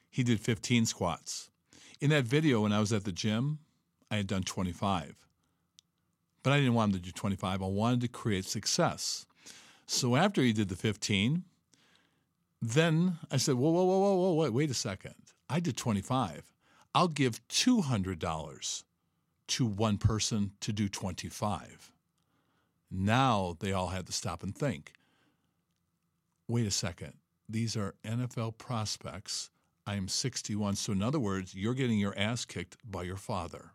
he 0.09 0.23
did 0.23 0.41
15 0.41 0.87
squats. 0.87 1.51
In 2.01 2.09
that 2.09 2.25
video, 2.25 2.63
when 2.63 2.73
I 2.73 2.81
was 2.81 2.91
at 2.91 3.05
the 3.05 3.13
gym, 3.13 3.59
I 4.11 4.17
had 4.17 4.27
done 4.27 4.45
25. 4.45 5.15
But 6.43 6.55
I 6.55 6.57
didn't 6.57 6.73
want 6.73 6.95
him 6.95 7.01
to 7.01 7.05
do 7.05 7.13
25. 7.13 7.63
I 7.63 7.67
wanted 7.67 8.01
to 8.01 8.09
create 8.09 8.47
success. 8.47 9.27
So 9.87 10.17
after 10.17 10.41
he 10.41 10.55
did 10.55 10.71
the 10.71 10.75
15, 10.75 11.45
then 12.63 13.19
I 13.31 13.37
said, 13.37 13.57
whoa, 13.57 13.73
whoa, 13.73 13.85
whoa, 13.85 13.99
whoa, 13.99 14.15
whoa, 14.15 14.33
wait, 14.33 14.53
wait 14.55 14.71
a 14.71 14.75
second. 14.75 15.17
I 15.51 15.61
did 15.61 15.77
25. 15.77 16.45
I'll 16.95 17.09
give 17.09 17.47
$200 17.49 18.85
to 19.49 19.67
one 19.67 19.99
person 19.99 20.53
to 20.63 20.73
do 20.73 20.89
25. 20.89 21.93
Now 22.91 23.55
they 23.61 23.75
all 23.75 23.89
had 23.89 24.07
to 24.07 24.13
stop 24.13 24.43
and 24.43 24.57
think 24.57 24.95
wait 26.49 26.67
a 26.67 26.71
second. 26.71 27.15
These 27.49 27.77
are 27.77 27.95
NFL 28.05 28.59
prospects. 28.59 29.51
I 29.87 29.95
am 29.95 30.09
61. 30.09 30.77
So, 30.77 30.93
in 30.93 31.03
other 31.03 31.21
words, 31.21 31.55
you're 31.55 31.75
getting 31.75 31.99
your 31.99 32.17
ass 32.19 32.45
kicked 32.45 32.77
by 32.85 33.05
your 33.05 33.17
father. 33.17 33.71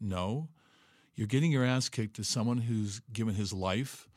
No, 0.00 0.48
you're 1.14 1.26
getting 1.26 1.52
your 1.52 1.64
ass 1.64 1.88
kicked 1.88 2.16
to 2.16 2.24
someone 2.24 2.58
who's 2.58 3.00
given 3.12 3.34
his 3.34 3.52
life 3.52 4.08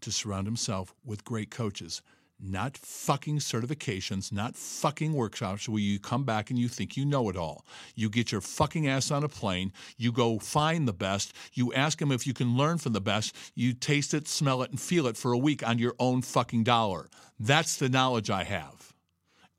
to 0.00 0.12
surround 0.12 0.46
himself 0.46 0.94
with 1.04 1.24
great 1.24 1.50
coaches 1.50 2.00
not 2.40 2.76
fucking 2.76 3.38
certifications, 3.38 4.32
not 4.32 4.56
fucking 4.56 5.12
workshops 5.12 5.68
where 5.68 5.80
you 5.80 5.98
come 5.98 6.24
back 6.24 6.50
and 6.50 6.58
you 6.58 6.68
think 6.68 6.96
you 6.96 7.04
know 7.04 7.28
it 7.28 7.36
all. 7.36 7.64
You 7.94 8.10
get 8.10 8.30
your 8.30 8.40
fucking 8.40 8.86
ass 8.86 9.10
on 9.10 9.24
a 9.24 9.28
plane, 9.28 9.72
you 9.96 10.12
go 10.12 10.38
find 10.38 10.86
the 10.86 10.92
best, 10.92 11.32
you 11.52 11.72
ask 11.72 11.98
them 11.98 12.12
if 12.12 12.26
you 12.26 12.34
can 12.34 12.56
learn 12.56 12.78
from 12.78 12.92
the 12.92 13.00
best, 13.00 13.34
you 13.54 13.72
taste 13.72 14.12
it, 14.14 14.28
smell 14.28 14.62
it, 14.62 14.70
and 14.70 14.80
feel 14.80 15.06
it 15.06 15.16
for 15.16 15.32
a 15.32 15.38
week 15.38 15.66
on 15.66 15.78
your 15.78 15.94
own 15.98 16.22
fucking 16.22 16.64
dollar. 16.64 17.08
That's 17.38 17.76
the 17.76 17.88
knowledge 17.88 18.30
I 18.30 18.44
have, 18.44 18.92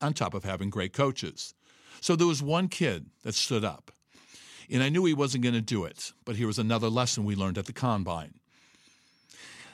on 0.02 0.14
top 0.14 0.34
of 0.34 0.44
having 0.44 0.70
great 0.70 0.94
coaches. 0.94 1.54
So 2.00 2.16
there 2.16 2.28
was 2.28 2.44
one 2.44 2.68
kid 2.68 3.08
that 3.24 3.34
stood 3.34 3.66
up, 3.66 3.92
and 4.70 4.84
I 4.84 4.90
knew 4.90 5.06
he 5.06 5.14
wasn't 5.14 5.44
going 5.44 5.56
to 5.56 5.62
do 5.62 5.86
it, 5.86 6.14
but 6.26 6.36
here 6.36 6.48
was 6.48 6.60
another 6.60 6.90
lesson 6.90 7.26
we 7.26 7.36
learned 7.36 7.58
at 7.58 7.66
the 7.66 7.74
combine. 7.74 8.36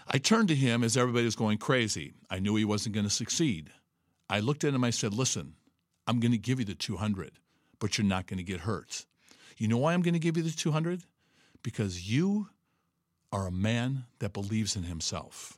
I 0.08 0.18
turned 0.18 0.50
to 0.50 0.56
him 0.56 0.84
as 0.84 0.98
everybody 0.98 1.26
was 1.26 1.36
going 1.36 1.58
crazy. 1.58 2.14
I 2.30 2.40
knew 2.40 2.56
he 2.56 2.66
wasn't 2.66 2.96
going 2.96 3.06
to 3.06 3.10
succeed. 3.10 3.72
I 4.30 4.40
looked 4.40 4.64
at 4.64 4.74
him. 4.74 4.84
I 4.84 4.90
said, 4.90 5.14
Listen, 5.14 5.56
I'm 6.08 6.20
going 6.20 6.32
to 6.32 6.38
give 6.38 6.60
you 6.60 6.66
the 6.66 6.76
200, 6.76 7.40
but 7.80 7.98
you're 7.98 8.06
not 8.06 8.28
going 8.28 8.38
to 8.38 8.44
get 8.44 8.62
hurt. 8.62 9.06
You 9.58 9.68
know 9.68 9.78
why 9.78 9.94
I'm 9.94 10.02
going 10.02 10.14
to 10.14 10.20
give 10.20 10.38
you 10.38 10.44
the 10.44 10.52
200? 10.52 11.04
Because 11.62 12.10
you 12.10 12.50
are 13.32 13.48
a 13.48 13.52
man 13.52 14.06
that 14.20 14.34
believes 14.34 14.76
in 14.76 14.84
himself. 14.84 15.58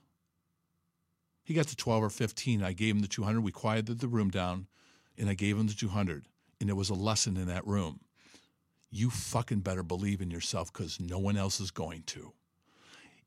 He 1.44 1.54
got 1.54 1.68
to 1.68 1.75
12 1.75 2.04
or 2.04 2.10
15. 2.10 2.64
I 2.64 2.74
gave 2.74 2.96
him 2.96 3.02
the 3.02 3.08
200. 3.08 3.42
We 3.42 3.52
quieted 3.52 4.00
the 4.00 4.08
room 4.08 4.30
down, 4.30 4.68
and 5.18 5.30
I 5.30 5.34
gave 5.34 5.58
him 5.58 5.68
the 5.68 5.74
200. 5.74 6.25
And 6.60 6.70
there 6.70 6.75
was 6.75 6.90
a 6.90 6.96
lesson 6.96 7.38
in 7.38 7.48
that 7.48 7.68
room. 7.68 8.00
You 8.90 9.10
fucking 9.10 9.60
better 9.60 9.84
believe 9.84 10.22
in 10.22 10.32
yourself 10.32 10.72
because 10.72 11.00
no 11.00 11.20
one 11.20 11.38
else 11.38 11.60
is 11.60 11.72
going 11.72 12.04
to. 12.08 12.34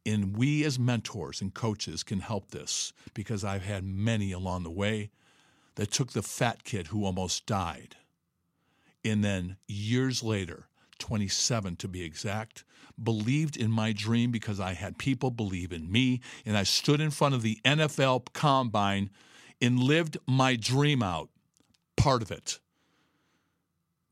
And 0.07 0.37
we 0.37 0.65
as 0.65 0.79
mentors 0.79 1.41
and 1.41 1.53
coaches 1.53 2.03
can 2.03 2.21
help 2.21 2.51
this 2.51 2.93
because 3.15 3.45
I've 3.45 3.65
had 3.65 3.85
many 3.85 4.33
along 4.33 4.63
the 4.63 4.71
way 4.71 5.11
that 5.75 5.91
took 5.91 6.13
the 6.13 6.23
fat 6.23 6.65
kid 6.65 6.89
who 6.89 7.05
almost 7.05 7.47
died. 7.47 7.97
And 9.05 9.23
then 9.23 9.57
years 9.67 10.23
later, 10.23 10.69
27 10.99 11.77
to 11.77 11.89
be 11.89 12.03
exact, 12.03 12.65
believed 13.03 13.57
in 13.57 13.71
my 13.71 13.93
dream 13.93 14.31
because 14.31 14.61
I 14.61 14.73
had 14.75 14.99
people 14.99 15.31
believe 15.31 15.73
in 15.73 15.91
me. 15.91 16.21
And 16.45 16.57
I 16.57 16.65
stood 16.65 17.01
in 17.01 17.11
front 17.11 17.35
of 17.35 17.43
the 17.43 17.59
NFL 17.65 18.33
combine 18.33 19.11
and 19.61 19.79
lived 19.79 20.19
my 20.27 20.57
dream 20.57 21.03
out, 21.03 21.29
part 21.97 22.23
of 22.23 22.31
it. 22.31 22.59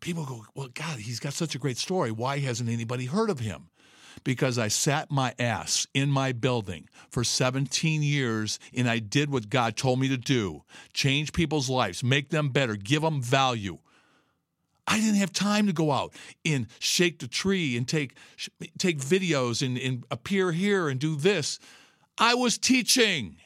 People 0.01 0.25
go, 0.25 0.45
Well, 0.55 0.69
God, 0.73 1.01
he's 1.01 1.21
got 1.21 1.33
such 1.33 1.55
a 1.55 1.59
great 1.59 1.79
story. 1.79 2.11
Why 2.11 2.39
hasn't 2.39 2.69
anybody 2.69 3.07
heard 3.07 3.31
of 3.31 3.41
him? 3.41 3.71
Because 4.27 4.59
I 4.59 4.67
sat 4.67 5.09
my 5.09 5.35
ass 5.39 5.87
in 5.95 6.11
my 6.11 6.33
building 6.33 6.89
for 7.11 7.23
17 7.23 8.03
years 8.03 8.59
and 8.75 8.91
I 8.91 8.99
did 8.99 9.31
what 9.31 9.49
God 9.49 9.77
told 9.77 10.01
me 10.01 10.09
to 10.09 10.17
do 10.17 10.65
change 10.93 11.33
people's 11.33 11.71
lives, 11.71 12.03
make 12.03 12.31
them 12.31 12.49
better, 12.49 12.75
give 12.75 13.03
them 13.03 13.23
value. 13.23 13.79
I 14.85 14.99
didn't 14.99 15.21
have 15.21 15.33
time 15.33 15.69
to 15.69 15.73
go 15.73 15.93
out 15.93 16.13
and 16.45 16.67
shake 16.81 17.21
the 17.21 17.29
tree 17.29 17.77
and 17.77 17.87
take 17.87 18.17
take 18.79 18.99
videos 18.99 19.65
and, 19.65 19.79
and 19.79 20.05
appear 20.11 20.51
here 20.51 20.89
and 20.89 20.99
do 20.99 21.15
this. 21.15 21.61
I 22.19 22.35
was 22.35 22.59
teaching. 22.59 23.37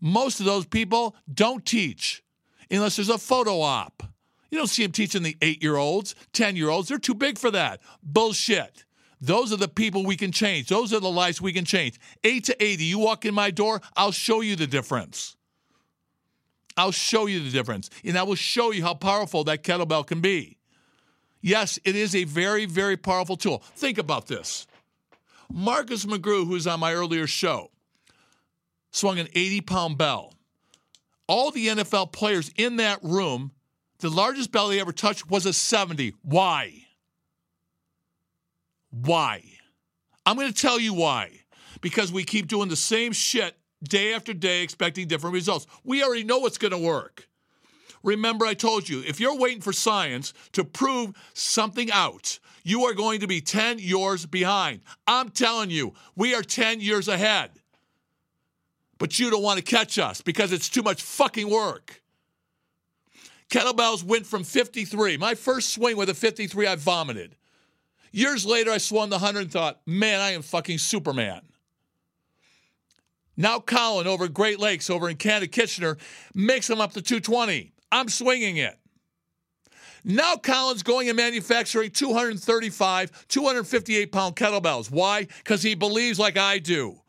Most 0.00 0.38
of 0.38 0.46
those 0.46 0.66
people 0.66 1.16
don't 1.32 1.66
teach 1.66 2.22
unless 2.70 2.94
there's 2.94 3.08
a 3.08 3.18
photo 3.18 3.60
op. 3.60 4.04
You 4.52 4.58
don't 4.58 4.68
see 4.68 4.84
them 4.84 4.92
teaching 4.92 5.24
the 5.24 5.36
eight 5.42 5.64
year 5.64 5.76
olds, 5.76 6.14
10 6.32 6.54
year 6.54 6.68
olds. 6.68 6.88
They're 6.88 6.98
too 6.98 7.14
big 7.14 7.38
for 7.38 7.50
that. 7.50 7.80
Bullshit. 8.04 8.85
Those 9.20 9.52
are 9.52 9.56
the 9.56 9.68
people 9.68 10.04
we 10.04 10.16
can 10.16 10.32
change. 10.32 10.68
Those 10.68 10.92
are 10.92 11.00
the 11.00 11.10
lives 11.10 11.40
we 11.40 11.52
can 11.52 11.64
change. 11.64 11.98
8 12.22 12.44
to 12.44 12.62
80, 12.62 12.84
you 12.84 12.98
walk 12.98 13.24
in 13.24 13.34
my 13.34 13.50
door, 13.50 13.80
I'll 13.96 14.12
show 14.12 14.40
you 14.40 14.56
the 14.56 14.66
difference. 14.66 15.36
I'll 16.76 16.92
show 16.92 17.26
you 17.26 17.40
the 17.42 17.50
difference. 17.50 17.88
And 18.04 18.18
I 18.18 18.22
will 18.22 18.34
show 18.34 18.70
you 18.72 18.82
how 18.82 18.94
powerful 18.94 19.44
that 19.44 19.62
kettlebell 19.62 20.06
can 20.06 20.20
be. 20.20 20.58
Yes, 21.40 21.78
it 21.84 21.96
is 21.96 22.14
a 22.14 22.24
very, 22.24 22.66
very 22.66 22.96
powerful 22.96 23.36
tool. 23.36 23.62
Think 23.76 23.98
about 23.98 24.26
this. 24.26 24.66
Marcus 25.50 26.04
McGrew, 26.04 26.46
who's 26.46 26.66
on 26.66 26.80
my 26.80 26.92
earlier 26.92 27.26
show, 27.26 27.70
swung 28.90 29.18
an 29.18 29.28
80 29.34 29.60
pound 29.62 29.98
bell. 29.98 30.34
All 31.28 31.50
the 31.50 31.68
NFL 31.68 32.12
players 32.12 32.50
in 32.56 32.76
that 32.76 33.02
room, 33.02 33.52
the 33.98 34.10
largest 34.10 34.52
bell 34.52 34.68
they 34.68 34.80
ever 34.80 34.92
touched 34.92 35.30
was 35.30 35.46
a 35.46 35.52
70. 35.52 36.14
Why? 36.22 36.85
Why? 39.02 39.42
I'm 40.24 40.36
going 40.36 40.52
to 40.52 40.60
tell 40.60 40.80
you 40.80 40.94
why. 40.94 41.30
Because 41.80 42.10
we 42.12 42.24
keep 42.24 42.48
doing 42.48 42.68
the 42.68 42.76
same 42.76 43.12
shit 43.12 43.56
day 43.82 44.14
after 44.14 44.32
day, 44.32 44.62
expecting 44.62 45.06
different 45.06 45.34
results. 45.34 45.66
We 45.84 46.02
already 46.02 46.24
know 46.24 46.38
what's 46.38 46.58
going 46.58 46.72
to 46.72 46.78
work. 46.78 47.28
Remember, 48.02 48.46
I 48.46 48.54
told 48.54 48.88
you, 48.88 49.02
if 49.06 49.20
you're 49.20 49.36
waiting 49.36 49.60
for 49.60 49.72
science 49.72 50.32
to 50.52 50.64
prove 50.64 51.14
something 51.34 51.90
out, 51.90 52.38
you 52.62 52.84
are 52.84 52.94
going 52.94 53.20
to 53.20 53.26
be 53.26 53.40
10 53.40 53.78
years 53.78 54.26
behind. 54.26 54.80
I'm 55.06 55.30
telling 55.30 55.70
you, 55.70 55.92
we 56.14 56.34
are 56.34 56.42
10 56.42 56.80
years 56.80 57.08
ahead. 57.08 57.50
But 58.98 59.18
you 59.18 59.30
don't 59.30 59.42
want 59.42 59.58
to 59.58 59.64
catch 59.64 59.98
us 59.98 60.22
because 60.22 60.52
it's 60.52 60.68
too 60.68 60.82
much 60.82 61.02
fucking 61.02 61.50
work. 61.50 62.02
Kettlebells 63.50 64.02
went 64.02 64.26
from 64.26 64.42
53. 64.42 65.16
My 65.16 65.34
first 65.34 65.74
swing 65.74 65.96
with 65.96 66.08
a 66.08 66.14
53, 66.14 66.66
I 66.66 66.76
vomited. 66.76 67.36
Years 68.16 68.46
later, 68.46 68.70
I 68.70 68.78
swung 68.78 69.10
the 69.10 69.18
100 69.18 69.40
and 69.40 69.52
thought, 69.52 69.82
man, 69.84 70.20
I 70.22 70.30
am 70.30 70.40
fucking 70.40 70.78
Superman. 70.78 71.42
Now 73.36 73.60
Colin 73.60 74.06
over 74.06 74.24
at 74.24 74.32
Great 74.32 74.58
Lakes 74.58 74.88
over 74.88 75.10
in 75.10 75.18
Canada 75.18 75.48
Kitchener 75.48 75.98
makes 76.34 76.66
them 76.66 76.80
up 76.80 76.94
to 76.94 77.02
220. 77.02 77.74
I'm 77.92 78.08
swinging 78.08 78.56
it. 78.56 78.78
Now 80.02 80.36
Colin's 80.36 80.82
going 80.82 81.10
and 81.10 81.16
manufacturing 81.18 81.90
235, 81.90 83.28
258 83.28 84.10
pound 84.10 84.34
kettlebells. 84.34 84.90
Why? 84.90 85.24
Because 85.24 85.62
he 85.62 85.74
believes 85.74 86.18
like 86.18 86.38
I 86.38 86.58
do. 86.58 87.02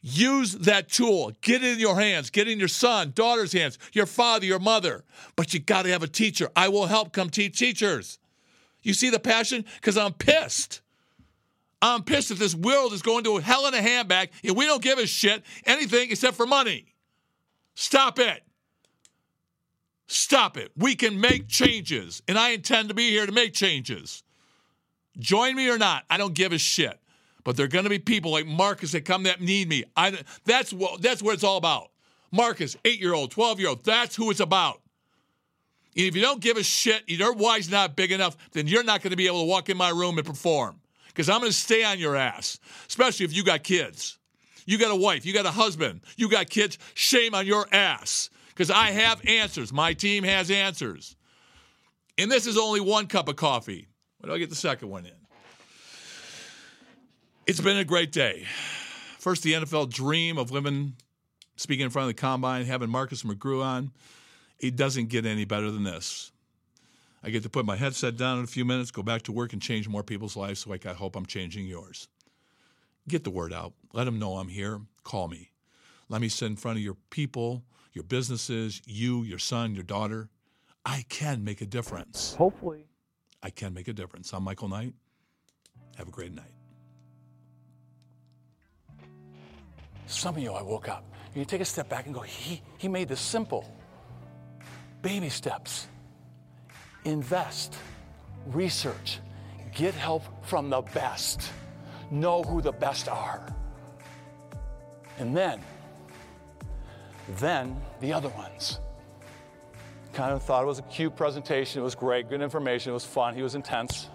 Use 0.00 0.52
that 0.52 0.88
tool. 0.88 1.32
Get 1.42 1.62
it 1.62 1.74
in 1.74 1.78
your 1.78 2.00
hands. 2.00 2.30
Get 2.30 2.48
it 2.48 2.52
in 2.52 2.58
your 2.58 2.68
son, 2.68 3.12
daughter's 3.14 3.52
hands, 3.52 3.78
your 3.92 4.06
father, 4.06 4.46
your 4.46 4.60
mother. 4.60 5.04
But 5.36 5.52
you 5.52 5.60
got 5.60 5.82
to 5.82 5.90
have 5.90 6.02
a 6.02 6.08
teacher. 6.08 6.48
I 6.56 6.68
will 6.68 6.86
help 6.86 7.12
come 7.12 7.28
teach 7.28 7.58
teachers. 7.58 8.18
You 8.86 8.94
see 8.94 9.10
the 9.10 9.18
passion? 9.18 9.64
Because 9.74 9.96
I'm 9.98 10.12
pissed. 10.12 10.80
I'm 11.82 12.04
pissed 12.04 12.28
that 12.28 12.38
this 12.38 12.54
world 12.54 12.92
is 12.92 13.02
going 13.02 13.24
to 13.24 13.38
hell 13.38 13.66
in 13.66 13.74
a 13.74 13.82
handbag 13.82 14.30
and 14.44 14.56
we 14.56 14.64
don't 14.64 14.80
give 14.80 15.00
a 15.00 15.08
shit 15.08 15.42
anything 15.64 16.12
except 16.12 16.36
for 16.36 16.46
money. 16.46 16.94
Stop 17.74 18.20
it. 18.20 18.44
Stop 20.06 20.56
it. 20.56 20.70
We 20.76 20.94
can 20.94 21.20
make 21.20 21.48
changes, 21.48 22.22
and 22.28 22.38
I 22.38 22.50
intend 22.50 22.90
to 22.90 22.94
be 22.94 23.10
here 23.10 23.26
to 23.26 23.32
make 23.32 23.54
changes. 23.54 24.22
Join 25.18 25.56
me 25.56 25.68
or 25.68 25.78
not, 25.78 26.04
I 26.08 26.16
don't 26.16 26.32
give 26.32 26.52
a 26.52 26.58
shit. 26.58 26.96
But 27.42 27.56
there 27.56 27.64
are 27.64 27.68
going 27.68 27.84
to 27.84 27.90
be 27.90 27.98
people 27.98 28.30
like 28.30 28.46
Marcus 28.46 28.92
that 28.92 29.04
come 29.04 29.24
that 29.24 29.40
need 29.40 29.68
me. 29.68 29.82
I, 29.96 30.16
that's 30.44 30.72
what 30.72 31.02
that's 31.02 31.24
what 31.24 31.34
it's 31.34 31.42
all 31.42 31.56
about. 31.56 31.90
Marcus, 32.30 32.76
eight 32.84 33.00
year 33.00 33.14
old, 33.14 33.32
twelve 33.32 33.58
year 33.58 33.70
old. 33.70 33.84
That's 33.84 34.14
who 34.14 34.30
it's 34.30 34.38
about. 34.38 34.80
If 35.96 36.14
you 36.14 36.20
don't 36.20 36.40
give 36.40 36.58
a 36.58 36.62
shit, 36.62 37.04
your 37.08 37.32
why's 37.32 37.70
not 37.70 37.96
big 37.96 38.12
enough, 38.12 38.36
then 38.52 38.66
you're 38.66 38.84
not 38.84 39.02
going 39.02 39.12
to 39.12 39.16
be 39.16 39.26
able 39.26 39.40
to 39.40 39.48
walk 39.48 39.70
in 39.70 39.76
my 39.76 39.88
room 39.88 40.18
and 40.18 40.26
perform. 40.26 40.78
Because 41.08 41.30
I'm 41.30 41.40
going 41.40 41.50
to 41.50 41.56
stay 41.56 41.84
on 41.84 41.98
your 41.98 42.14
ass, 42.14 42.60
especially 42.86 43.24
if 43.24 43.32
you 43.32 43.42
got 43.42 43.62
kids. 43.62 44.18
You 44.66 44.78
got 44.78 44.90
a 44.90 44.96
wife, 44.96 45.24
you 45.24 45.32
got 45.32 45.46
a 45.46 45.50
husband, 45.50 46.02
you 46.16 46.28
got 46.28 46.50
kids. 46.50 46.76
Shame 46.94 47.34
on 47.34 47.46
your 47.46 47.66
ass. 47.72 48.28
Because 48.48 48.70
I 48.70 48.90
have 48.90 49.26
answers. 49.26 49.72
My 49.72 49.94
team 49.94 50.24
has 50.24 50.50
answers. 50.50 51.16
And 52.18 52.30
this 52.30 52.46
is 52.46 52.58
only 52.58 52.80
one 52.80 53.06
cup 53.06 53.28
of 53.28 53.36
coffee. 53.36 53.88
When 54.18 54.28
do 54.28 54.34
I 54.34 54.38
get 54.38 54.50
the 54.50 54.56
second 54.56 54.88
one 54.88 55.06
in? 55.06 55.12
It's 57.46 57.60
been 57.60 57.76
a 57.76 57.84
great 57.84 58.12
day. 58.12 58.44
First, 59.18 59.42
the 59.42 59.54
NFL 59.54 59.90
dream 59.90 60.36
of 60.36 60.50
living 60.50 60.94
speaking 61.56 61.84
in 61.84 61.90
front 61.90 62.10
of 62.10 62.14
the 62.14 62.20
combine, 62.20 62.64
having 62.66 62.90
Marcus 62.90 63.22
McGrew 63.22 63.64
on, 63.64 63.92
it 64.58 64.76
doesn't 64.76 65.08
get 65.08 65.26
any 65.26 65.44
better 65.44 65.70
than 65.70 65.84
this. 65.84 66.32
I 67.22 67.30
get 67.30 67.42
to 67.42 67.48
put 67.48 67.66
my 67.66 67.76
headset 67.76 68.16
down 68.16 68.38
in 68.38 68.44
a 68.44 68.46
few 68.46 68.64
minutes, 68.64 68.90
go 68.90 69.02
back 69.02 69.22
to 69.22 69.32
work, 69.32 69.52
and 69.52 69.60
change 69.60 69.88
more 69.88 70.02
people's 70.02 70.36
lives. 70.36 70.60
So 70.60 70.70
like 70.70 70.86
I 70.86 70.92
hope 70.92 71.16
I'm 71.16 71.26
changing 71.26 71.66
yours. 71.66 72.08
Get 73.08 73.24
the 73.24 73.30
word 73.30 73.52
out. 73.52 73.72
Let 73.92 74.04
them 74.04 74.18
know 74.18 74.36
I'm 74.36 74.48
here. 74.48 74.80
Call 75.04 75.28
me. 75.28 75.50
Let 76.08 76.20
me 76.20 76.28
sit 76.28 76.46
in 76.46 76.56
front 76.56 76.78
of 76.78 76.84
your 76.84 76.96
people, 77.10 77.64
your 77.92 78.04
businesses, 78.04 78.80
you, 78.86 79.24
your 79.24 79.38
son, 79.38 79.74
your 79.74 79.84
daughter. 79.84 80.28
I 80.84 81.04
can 81.08 81.42
make 81.42 81.60
a 81.62 81.66
difference. 81.66 82.34
Hopefully. 82.34 82.86
I 83.42 83.50
can 83.50 83.74
make 83.74 83.88
a 83.88 83.92
difference. 83.92 84.32
I'm 84.32 84.44
Michael 84.44 84.68
Knight. 84.68 84.94
Have 85.96 86.08
a 86.08 86.12
great 86.12 86.32
night. 86.32 86.52
Some 90.06 90.36
of 90.36 90.42
you, 90.42 90.52
I 90.52 90.62
woke 90.62 90.88
up. 90.88 91.04
You 91.34 91.44
take 91.44 91.60
a 91.60 91.64
step 91.64 91.88
back 91.88 92.06
and 92.06 92.14
go, 92.14 92.20
he, 92.20 92.62
he 92.78 92.86
made 92.86 93.08
this 93.08 93.20
simple. 93.20 93.75
Baby 95.02 95.28
steps. 95.28 95.86
Invest, 97.04 97.76
research, 98.48 99.20
get 99.74 99.94
help 99.94 100.22
from 100.44 100.70
the 100.70 100.80
best. 100.80 101.52
Know 102.10 102.42
who 102.42 102.60
the 102.60 102.72
best 102.72 103.08
are. 103.08 103.46
And 105.18 105.36
then, 105.36 105.60
then 107.38 107.80
the 108.00 108.12
other 108.12 108.28
ones. 108.30 108.80
Kind 110.12 110.32
of 110.32 110.42
thought 110.42 110.62
it 110.62 110.66
was 110.66 110.78
a 110.78 110.82
cute 110.82 111.14
presentation. 111.14 111.80
It 111.80 111.84
was 111.84 111.94
great, 111.94 112.28
good 112.28 112.40
information. 112.40 112.90
It 112.90 112.94
was 112.94 113.04
fun. 113.04 113.34
He 113.34 113.42
was 113.42 113.54
intense. 113.54 114.08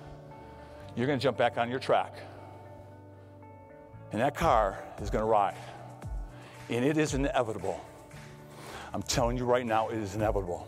You're 0.95 1.07
going 1.07 1.19
to 1.19 1.23
jump 1.23 1.37
back 1.37 1.57
on 1.57 1.69
your 1.69 1.79
track. 1.79 2.13
And 4.11 4.19
that 4.19 4.35
car 4.35 4.83
is 5.01 5.09
going 5.09 5.21
to 5.21 5.27
ride. 5.27 5.55
And 6.69 6.83
it 6.83 6.97
is 6.97 7.13
inevitable. 7.13 7.79
I'm 8.93 9.03
telling 9.03 9.37
you 9.37 9.45
right 9.45 9.65
now, 9.65 9.89
it 9.89 9.97
is 9.97 10.15
inevitable. 10.15 10.67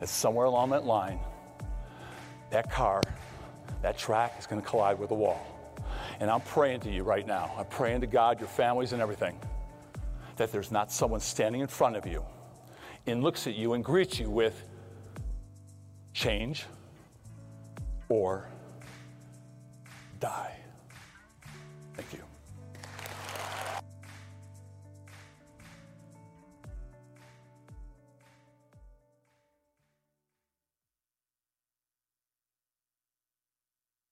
That 0.00 0.08
somewhere 0.08 0.46
along 0.46 0.70
that 0.70 0.84
line, 0.84 1.18
that 2.50 2.70
car, 2.70 3.02
that 3.82 3.98
track 3.98 4.34
is 4.38 4.46
going 4.46 4.60
to 4.60 4.66
collide 4.66 4.98
with 4.98 5.10
a 5.10 5.14
wall. 5.14 5.44
And 6.20 6.30
I'm 6.30 6.40
praying 6.40 6.80
to 6.80 6.90
you 6.90 7.02
right 7.02 7.26
now. 7.26 7.52
I'm 7.56 7.66
praying 7.66 8.00
to 8.02 8.06
God, 8.06 8.40
your 8.40 8.48
families, 8.48 8.92
and 8.92 9.02
everything, 9.02 9.38
that 10.36 10.52
there's 10.52 10.70
not 10.70 10.92
someone 10.92 11.20
standing 11.20 11.60
in 11.60 11.66
front 11.66 11.96
of 11.96 12.06
you 12.06 12.24
and 13.06 13.22
looks 13.22 13.46
at 13.46 13.54
you 13.54 13.72
and 13.74 13.84
greets 13.84 14.18
you 14.18 14.30
with 14.30 14.62
change 16.12 16.66
or 18.08 18.48
die. 20.20 20.54